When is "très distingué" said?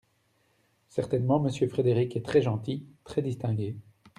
3.03-3.75